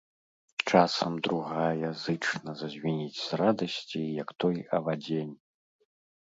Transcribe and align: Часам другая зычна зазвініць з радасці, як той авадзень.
Часам 0.69 1.11
другая 1.27 1.89
зычна 2.05 2.55
зазвініць 2.63 3.21
з 3.27 3.39
радасці, 3.43 4.01
як 4.23 4.29
той 4.45 4.57
авадзень. 4.81 5.31